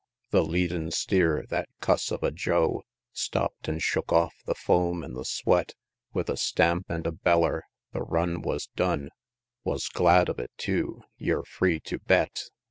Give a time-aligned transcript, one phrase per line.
[0.31, 2.81] The leadin' steer, that cuss of a Joe
[3.13, 5.75] Stopp'd an' shook off the foam an' the sweat,
[6.11, 9.09] With a stamp and a beller the run was done,
[9.63, 12.45] Wus glad of it, tew, yer free tew bet!